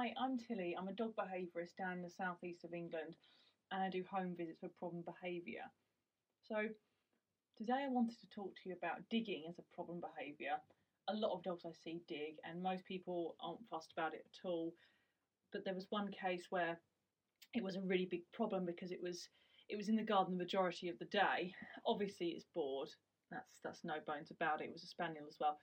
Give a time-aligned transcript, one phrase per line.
[0.00, 0.74] Hi, I'm Tilly.
[0.78, 3.16] I'm a dog behaviourist down in the southeast of England
[3.70, 5.64] and I do home visits for problem behaviour.
[6.48, 6.56] So,
[7.58, 10.56] today I wanted to talk to you about digging as a problem behaviour.
[11.08, 14.48] A lot of dogs I see dig, and most people aren't fussed about it at
[14.48, 14.72] all.
[15.52, 16.80] But there was one case where
[17.52, 19.28] it was a really big problem because it was
[19.68, 21.52] it was in the garden the majority of the day.
[21.86, 22.88] Obviously, it's bored.
[23.30, 24.68] That's that's no bones about it.
[24.68, 25.58] It was a spaniel as well,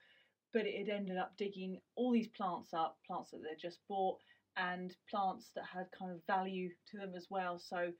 [0.53, 4.17] but it ended up digging all these plants up, plants that they'd just bought,
[4.55, 7.59] and plants that had kind of value to them as well.
[7.59, 7.91] So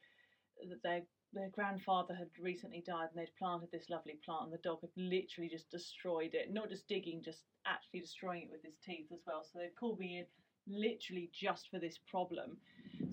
[0.70, 1.02] that their
[1.34, 4.90] their grandfather had recently died, and they'd planted this lovely plant, and the dog had
[4.96, 6.54] literally just destroyed it.
[6.54, 9.44] Not just digging, just actually destroying it with his teeth as well.
[9.44, 10.26] So they'd called me in
[10.68, 12.58] literally just for this problem.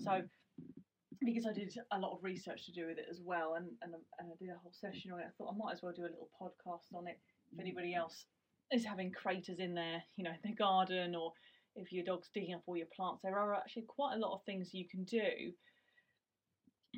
[0.02, 0.22] So
[1.24, 3.94] because I did a lot of research to do with it as well, and, and,
[4.18, 5.26] and I did a whole session on it.
[5.26, 7.18] I thought I might as well do a little podcast on it
[7.52, 8.26] if anybody else
[8.72, 11.32] is having craters in their, you know, their garden, or
[11.76, 13.22] if your dog's digging up all your plants.
[13.22, 15.52] There are actually quite a lot of things you can do.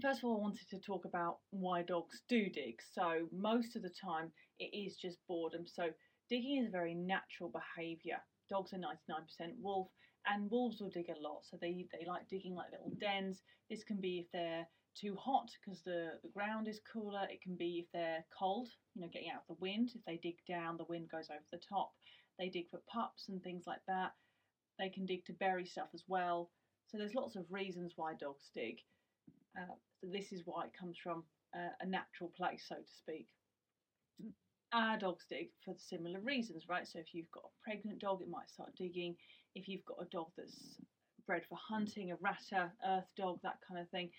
[0.02, 2.80] First of all, I wanted to talk about why dogs do dig.
[2.92, 5.64] So most of the time, it is just boredom.
[5.66, 5.88] So
[6.28, 8.18] digging is a very natural behaviour.
[8.50, 9.88] Dogs are 99% wolf,
[10.26, 11.40] and wolves will dig a lot.
[11.50, 13.42] So they, they like digging like little dens.
[13.70, 14.66] This can be if they're
[15.00, 17.26] too hot because the, the ground is cooler.
[17.30, 19.90] It can be if they're cold, you know, getting out of the wind.
[19.94, 21.92] If they dig down, the wind goes over the top.
[22.38, 24.12] They dig for pups and things like that.
[24.78, 26.50] They can dig to bury stuff as well.
[26.88, 28.78] So there's lots of reasons why dogs dig.
[29.58, 31.24] Uh, so this is why it comes from
[31.54, 33.26] uh, a natural place, so to speak.
[34.72, 36.86] Our dogs dig for similar reasons, right?
[36.86, 39.16] So if you've got a pregnant dog, it might start digging.
[39.54, 40.76] If you've got a dog that's
[41.26, 44.10] bred for hunting, a ratter, earth dog, that kind of thing,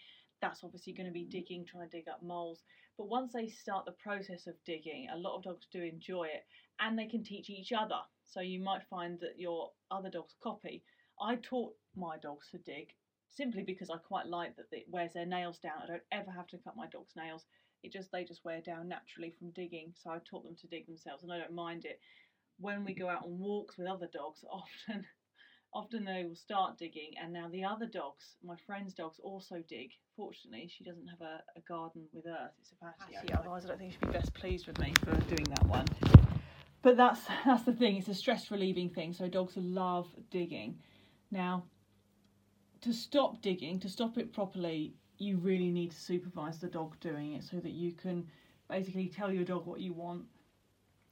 [0.42, 1.30] that's obviously going to be mm.
[1.30, 2.64] digging, trying to dig up moles.
[2.98, 6.46] But once they start the process of digging, a lot of dogs do enjoy it
[6.80, 8.00] and they can teach each other.
[8.26, 10.84] So you might find that your other dogs copy.
[11.20, 12.90] I taught my dogs to dig
[13.30, 15.82] simply because I quite like that it wears their nails down.
[15.84, 17.46] I don't ever have to cut my dog's nails.
[17.84, 19.94] It just they just wear down naturally from digging.
[19.96, 22.00] So I taught them to dig themselves and I don't mind it.
[22.60, 25.06] When we go out on walks with other dogs, often
[25.78, 29.92] often they will start digging and now the other dogs my friend's dogs also dig.
[30.16, 32.52] Fortunately she doesn't have a, a garden with earth.
[32.60, 33.40] It's a patio.
[33.40, 35.86] Otherwise i don't think she'd be best pleased with me for doing that one.
[36.82, 37.98] But that's that's the thing.
[37.98, 40.80] It's a stress relieving thing so dogs love digging.
[41.30, 41.66] Now
[42.82, 47.34] to stop digging to stop it properly you really need to supervise the dog doing
[47.34, 48.28] it so that you can
[48.70, 50.24] basically tell your dog what you want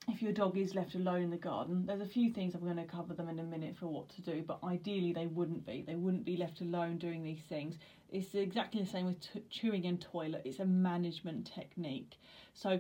[0.07, 2.75] if your dog is left alone in the garden, there's a few things I'm going
[2.77, 5.83] to cover them in a minute for what to do, but ideally they wouldn't be.
[5.85, 7.75] They wouldn't be left alone doing these things.
[8.09, 10.43] It's exactly the same with t- chewing and toilet.
[10.45, 12.17] It's a management technique.
[12.53, 12.79] So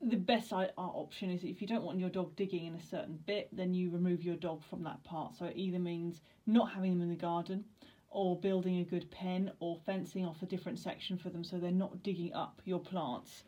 [0.00, 3.48] the best option is if you don't want your dog digging in a certain bit,
[3.52, 5.34] then you remove your dog from that part.
[5.36, 7.64] So it either means not having them in the garden,
[8.10, 11.72] or building a good pen, or fencing off a different section for them so they're
[11.72, 13.42] not digging up your plants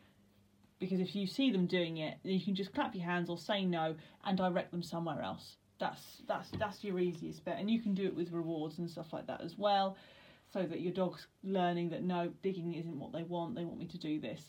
[0.79, 3.37] because if you see them doing it, then you can just clap your hands or
[3.37, 3.95] say no
[4.25, 5.57] and direct them somewhere else.
[5.79, 9.13] That's that's that's your easiest bet, and you can do it with rewards and stuff
[9.13, 9.95] like that as well,
[10.51, 13.55] so that your dog's learning that no, digging isn't what they want.
[13.55, 14.41] They want me to do this.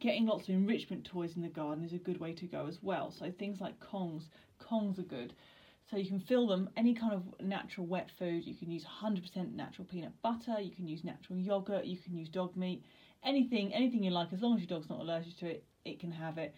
[0.00, 2.78] Getting lots of enrichment toys in the garden is a good way to go as
[2.82, 3.10] well.
[3.10, 4.24] So things like Kongs,
[4.60, 5.34] Kongs are good.
[5.90, 8.46] So you can fill them any kind of natural wet food.
[8.46, 10.58] You can use 100% natural peanut butter.
[10.58, 11.84] You can use natural yogurt.
[11.84, 12.82] You can use dog meat
[13.24, 16.12] anything anything you like as long as your dog's not allergic to it it can
[16.12, 16.54] have it.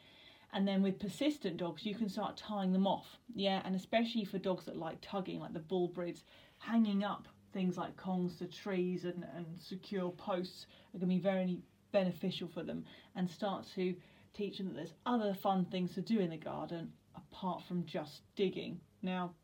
[0.53, 3.19] And then with persistent dogs you can start tying them off.
[3.35, 6.25] Yeah and especially for dogs that like tugging like the bull breeds
[6.59, 11.21] hanging up things like kongs to trees and, and secure posts are going to be
[11.21, 13.95] very beneficial for them and start to
[14.35, 18.23] teach them that there's other fun things to do in the garden apart from just
[18.35, 18.81] digging.
[19.03, 19.35] Now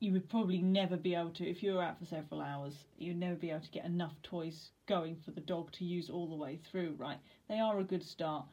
[0.00, 3.18] you would probably never be able to, if you were out for several hours, you'd
[3.18, 6.34] never be able to get enough toys going for the dog to use all the
[6.34, 7.18] way through, right?
[7.48, 8.46] They are a good start.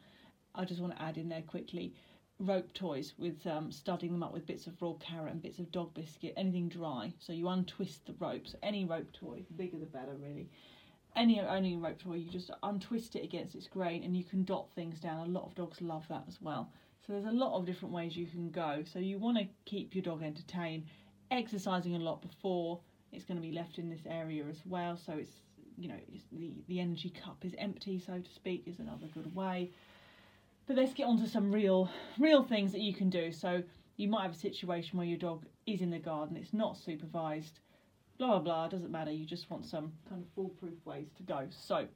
[0.54, 1.94] I just want to add in there quickly
[2.40, 5.72] rope toys with um, studding them up with bits of raw carrot and bits of
[5.72, 7.12] dog biscuit, anything dry.
[7.18, 8.54] So you untwist the ropes.
[8.62, 10.48] Any rope toy, the bigger the better, really.
[11.16, 14.68] Any only rope toy, you just untwist it against its grain and you can dot
[14.74, 15.26] things down.
[15.26, 16.70] A lot of dogs love that as well.
[17.06, 18.84] So there's a lot of different ways you can go.
[18.92, 20.84] So you want to keep your dog entertained
[21.30, 22.80] exercising a lot before
[23.12, 24.96] it's going to be left in this area as well.
[24.96, 25.32] So it's
[25.76, 29.34] you know it's the the energy cup is empty so to speak is another good
[29.34, 29.70] way.
[30.66, 33.32] But let's get on to some real real things that you can do.
[33.32, 33.62] So
[33.96, 37.58] you might have a situation where your dog is in the garden it's not supervised
[38.16, 41.46] blah blah blah doesn't matter you just want some kind of foolproof ways to go.
[41.50, 41.86] So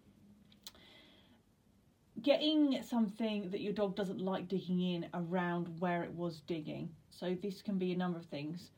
[2.22, 6.90] getting something that your dog doesn't like digging in around where it was digging.
[7.10, 8.70] So this can be a number of things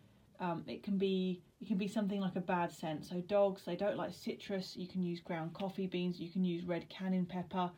[0.44, 3.06] um, it can be it can be something like a bad scent.
[3.06, 4.76] So dogs, they don't like citrus.
[4.76, 6.20] You can use ground coffee beans.
[6.20, 7.70] You can use red cayenne pepper.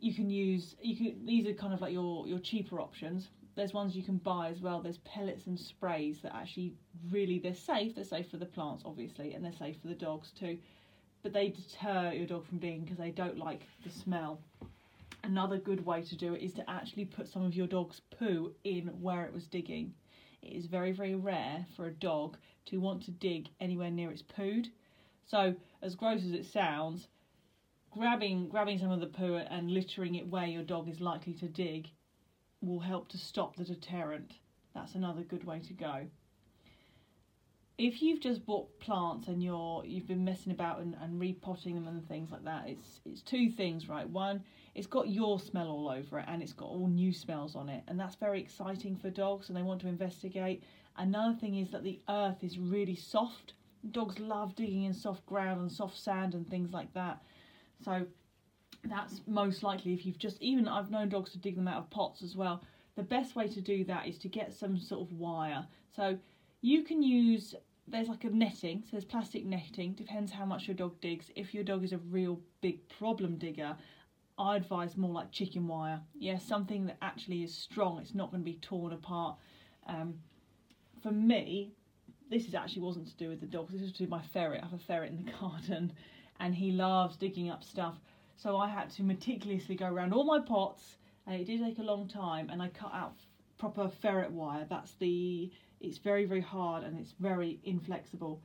[0.00, 3.28] You can use you can these are kind of like your your cheaper options.
[3.54, 4.80] There's ones you can buy as well.
[4.80, 6.74] There's pellets and sprays that actually
[7.10, 7.94] really they're safe.
[7.94, 10.58] They're safe for the plants obviously, and they're safe for the dogs too.
[11.22, 14.40] But they deter your dog from digging because they don't like the smell.
[15.22, 18.52] Another good way to do it is to actually put some of your dog's poo
[18.64, 19.94] in where it was digging.
[20.42, 22.36] It is very, very rare for a dog
[22.66, 24.70] to want to dig anywhere near its pooed.
[25.24, 27.08] So, as gross as it sounds,
[27.90, 31.48] grabbing grabbing some of the poo and littering it where your dog is likely to
[31.48, 31.90] dig
[32.60, 34.38] will help to stop the deterrent.
[34.74, 36.08] That's another good way to go.
[37.84, 41.88] If you've just bought plants and you're you've been messing about and, and repotting them
[41.88, 44.08] and things like that, it's it's two things, right?
[44.08, 44.44] One,
[44.76, 47.82] it's got your smell all over it and it's got all new smells on it,
[47.88, 50.62] and that's very exciting for dogs and they want to investigate.
[50.96, 53.54] Another thing is that the earth is really soft.
[53.90, 57.20] Dogs love digging in soft ground and soft sand and things like that.
[57.84, 58.06] So
[58.84, 61.90] that's most likely if you've just even I've known dogs to dig them out of
[61.90, 62.62] pots as well.
[62.94, 65.66] The best way to do that is to get some sort of wire.
[65.96, 66.16] So
[66.60, 67.56] you can use
[67.86, 71.30] there's like a netting, so there's plastic netting, depends how much your dog digs.
[71.36, 73.76] If your dog is a real big problem digger,
[74.38, 76.00] I advise more like chicken wire.
[76.14, 79.36] Yeah, something that actually is strong, it's not going to be torn apart.
[79.86, 80.14] Um,
[81.02, 81.72] for me,
[82.30, 84.22] this is actually wasn't to do with the dogs, this was to do with my
[84.22, 84.62] ferret.
[84.62, 85.92] I have a ferret in the garden
[86.40, 87.98] and he loves digging up stuff.
[88.36, 90.96] So I had to meticulously go around all my pots
[91.26, 93.16] and it did take a long time and I cut out
[93.58, 94.66] proper ferret wire.
[94.68, 95.50] That's the
[95.82, 98.40] it's very very hard and it's very inflexible.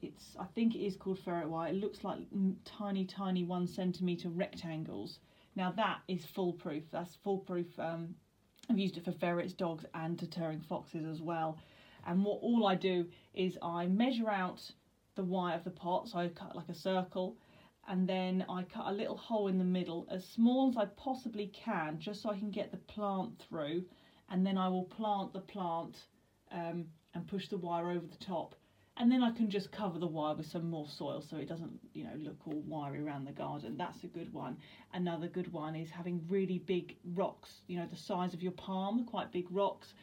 [0.00, 1.70] It's I think it is called ferret wire.
[1.70, 2.20] It looks like
[2.64, 5.18] tiny tiny one centimeter rectangles.
[5.56, 6.84] Now that is foolproof.
[6.90, 7.66] That's foolproof.
[7.78, 8.14] Um,
[8.70, 11.58] I've used it for ferrets, dogs, and deterring foxes as well.
[12.06, 14.70] And what all I do is I measure out
[15.14, 17.36] the wire of the pot, so I cut like a circle,
[17.88, 21.48] and then I cut a little hole in the middle, as small as I possibly
[21.48, 23.84] can, just so I can get the plant through,
[24.30, 26.06] and then I will plant the plant
[26.52, 28.54] um, and push the wire over the top.
[28.98, 31.80] And then I can just cover the wire with some more soil so it doesn't,
[31.94, 33.76] you know, look all wiry around the garden.
[33.78, 34.58] That's a good one.
[34.92, 39.06] Another good one is having really big rocks, you know, the size of your palm,
[39.06, 39.94] quite big rocks.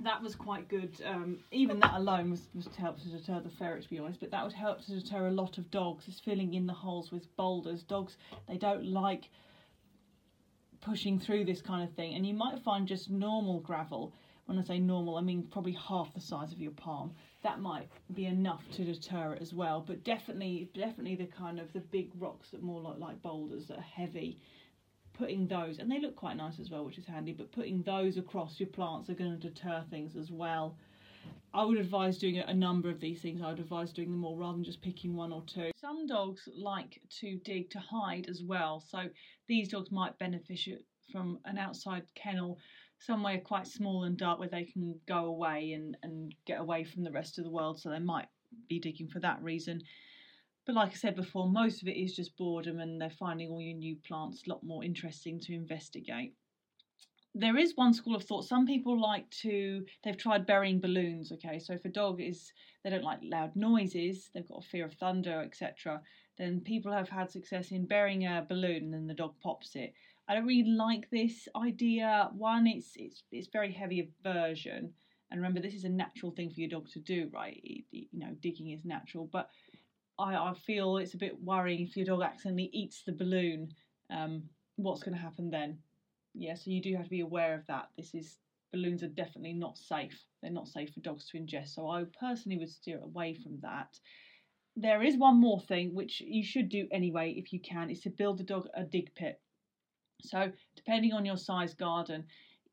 [0.00, 1.00] That was quite good.
[1.04, 4.20] Um, even that alone was, was to help to deter the ferret, to be honest.
[4.20, 6.08] But that would help to deter a lot of dogs.
[6.08, 7.82] Is filling in the holes with boulders.
[7.82, 8.16] Dogs
[8.48, 9.30] they don't like
[10.80, 14.12] pushing through this kind of thing, and you might find just normal gravel
[14.48, 17.12] when I say normal, I mean probably half the size of your palm.
[17.42, 19.84] That might be enough to deter it as well.
[19.86, 23.76] But definitely, definitely the kind of the big rocks that more like like boulders that
[23.76, 24.40] are heavy.
[25.12, 27.32] Putting those, and they look quite nice as well, which is handy.
[27.32, 30.78] But putting those across your plants are going to deter things as well.
[31.52, 33.42] I would advise doing a number of these things.
[33.42, 35.72] I would advise doing them all rather than just picking one or two.
[35.78, 39.10] Some dogs like to dig to hide as well, so
[39.46, 40.60] these dogs might benefit
[41.12, 42.58] from an outside kennel
[42.98, 47.04] somewhere quite small and dark where they can go away and, and get away from
[47.04, 47.80] the rest of the world.
[47.80, 48.28] So they might
[48.68, 49.82] be digging for that reason.
[50.66, 53.60] But like I said before, most of it is just boredom and they're finding all
[53.60, 56.34] your new plants a lot more interesting to investigate.
[57.34, 58.44] There is one school of thought.
[58.44, 61.30] Some people like to, they've tried burying balloons.
[61.32, 62.52] Okay, so if a dog is,
[62.82, 66.02] they don't like loud noises, they've got a fear of thunder, etc.,
[66.36, 69.94] then people have had success in burying a balloon and then the dog pops it.
[70.28, 72.28] I don't really like this idea.
[72.34, 74.92] One, it's it's it's very heavy aversion,
[75.30, 77.58] and remember this is a natural thing for your dog to do, right?
[77.90, 79.48] You know, digging is natural, but
[80.18, 83.72] I I feel it's a bit worrying if your dog accidentally eats the balloon.
[84.10, 84.42] Um,
[84.76, 85.78] what's going to happen then?
[86.34, 87.88] Yeah, so you do have to be aware of that.
[87.96, 88.38] This is
[88.70, 90.22] balloons are definitely not safe.
[90.42, 91.68] They're not safe for dogs to ingest.
[91.68, 93.98] So I personally would steer away from that.
[94.76, 98.10] There is one more thing which you should do anyway if you can, is to
[98.10, 99.40] build the dog a dig pit.
[100.20, 102.24] So depending on your size garden,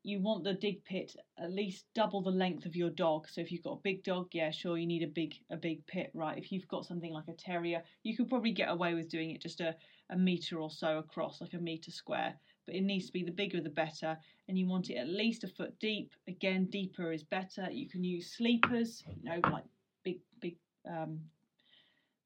[0.06, 3.28] you want the dig pit at least double the length of your dog.
[3.28, 5.84] So if you've got a big dog, yeah, sure, you need a big a big
[5.86, 6.38] pit, right?
[6.38, 9.42] If you've got something like a terrier, you could probably get away with doing it
[9.42, 9.74] just a,
[10.10, 12.34] a meter or so across, like a meter square.
[12.66, 14.16] But it needs to be the bigger the better,
[14.48, 16.12] and you want it at least a foot deep.
[16.28, 17.68] Again, deeper is better.
[17.70, 19.64] You can use sleepers, you know, like
[20.04, 20.56] big big
[20.88, 21.18] um,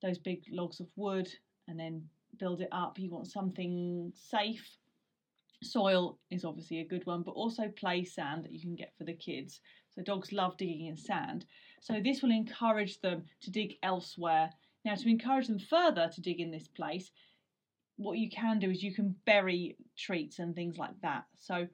[0.02, 1.30] those big logs of wood,
[1.66, 2.02] and then
[2.38, 2.98] build it up.
[2.98, 4.66] You want something safe
[5.62, 9.04] Soil is obviously a good one, but also play sand that you can get for
[9.04, 9.60] the kids.
[9.94, 11.44] So dogs love digging in sand.
[11.80, 14.50] So this will encourage them to dig elsewhere.
[14.84, 17.10] Now, to encourage them further to dig in this place,
[17.96, 21.24] what you can do is you can bury treats and things like that.
[21.38, 21.68] So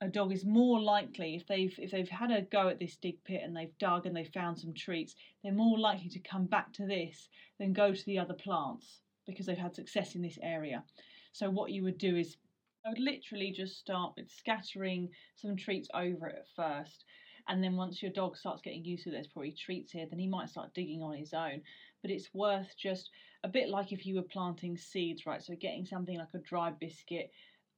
[0.00, 3.22] a dog is more likely if they've if they've had a go at this dig
[3.24, 6.72] pit and they've dug and they've found some treats, they're more likely to come back
[6.74, 10.84] to this than go to the other plants because they've had success in this area.
[11.32, 12.36] So what you would do is
[12.84, 17.04] I would literally just start with scattering some treats over it at first.
[17.48, 20.28] And then once your dog starts getting used to there's probably treats here, then he
[20.28, 21.62] might start digging on his own.
[22.02, 23.10] But it's worth just
[23.42, 25.42] a bit like if you were planting seeds, right?
[25.42, 27.30] So getting something like a dry biscuit,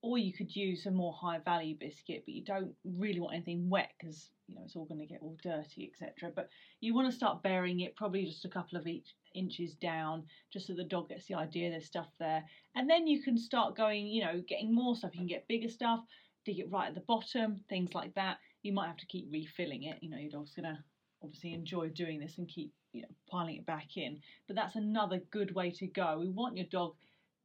[0.07, 3.69] or you could use a more high value biscuit, but you don't really want anything
[3.69, 6.31] wet because you know it's all going to get all dirty, etc.
[6.35, 6.49] But
[6.81, 10.23] you want to start burying it probably just a couple of each inches down,
[10.53, 12.45] just so the dog gets the idea there's stuff there,
[12.77, 15.11] and then you can start going, you know, getting more stuff.
[15.13, 15.99] You can get bigger stuff,
[16.45, 18.39] dig it right at the bottom, things like that.
[18.63, 19.99] You might have to keep refilling it.
[20.03, 20.85] You know, your dog's gonna
[21.21, 24.21] obviously enjoy doing this and keep you know piling it back in.
[24.47, 26.19] But that's another good way to go.
[26.21, 26.95] We want your dog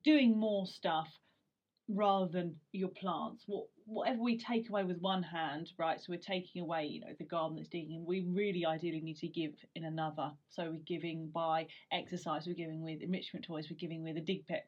[0.04, 1.08] doing more stuff
[1.96, 3.44] rather than your plants.
[3.48, 6.00] What whatever we take away with one hand, right?
[6.00, 8.06] So we're taking away, you know, the garden that's digging.
[8.06, 10.32] We really ideally need to give in another.
[10.50, 14.48] So we're giving by exercise, we're giving with enrichment toys, we're giving with a dig
[14.48, 14.66] pit,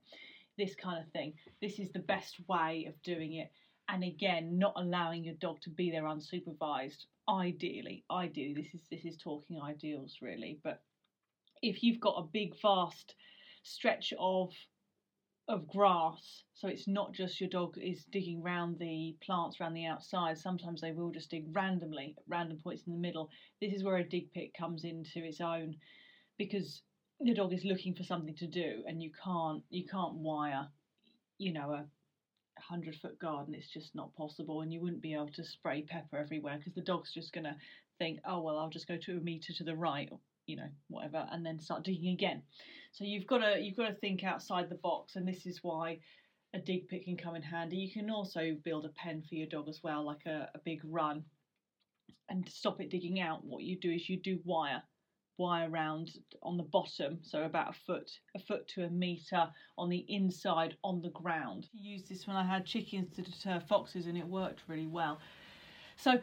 [0.58, 1.34] this kind of thing.
[1.62, 3.52] This is the best way of doing it.
[3.88, 7.06] And again, not allowing your dog to be there unsupervised.
[7.30, 10.60] Ideally, ideally, this is this is talking ideals really.
[10.64, 10.82] But
[11.62, 13.16] if you've got a big vast
[13.64, 14.52] stretch of
[15.48, 16.44] of grass.
[16.54, 20.38] So it's not just your dog is digging around the plants around the outside.
[20.38, 23.30] Sometimes they will just dig randomly at random points in the middle.
[23.60, 25.76] This is where a dig pit comes into its own
[26.38, 26.82] because
[27.20, 30.68] the dog is looking for something to do and you can't you can't wire,
[31.38, 31.86] you know, a
[32.58, 33.54] hundred foot garden.
[33.54, 36.82] It's just not possible and you wouldn't be able to spray pepper everywhere because the
[36.82, 37.58] dog's just gonna
[38.00, 40.10] think, oh well I'll just go to a meter to the right
[40.46, 42.42] you know whatever and then start digging again.
[42.92, 46.00] So you've got to you've got to think outside the box and this is why
[46.54, 47.78] a dig pit can come in handy.
[47.78, 50.82] You can also build a pen for your dog as well like a, a big
[50.84, 51.24] run
[52.30, 54.82] and to stop it digging out what you do is you do wire
[55.38, 56.12] wire around
[56.44, 59.48] on the bottom so about a foot a foot to a meter
[59.78, 61.68] on the inside on the ground.
[61.74, 65.20] I used this when i had chickens to deter foxes and it worked really well.
[65.96, 66.20] So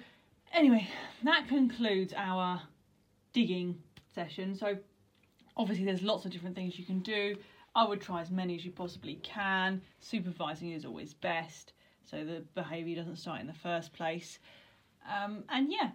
[0.52, 0.86] anyway
[1.24, 2.62] that concludes our
[3.32, 3.76] digging
[4.14, 4.54] session.
[4.54, 4.76] So
[5.56, 7.36] obviously there's lots of different things you can do.
[7.74, 9.80] I would try as many as you possibly can.
[10.00, 14.38] Supervising is always best, so the behaviour doesn't start in the first place.
[15.08, 15.90] Um, and yeah,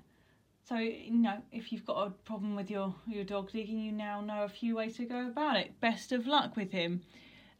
[0.68, 4.22] so you know if you've got a problem with your your dog digging, you now
[4.22, 5.80] know a few ways to go about it.
[5.82, 7.02] Best of luck with him,